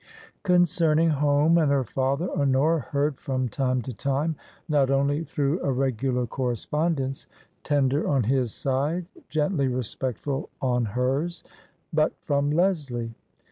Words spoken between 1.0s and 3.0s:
home and her father Honora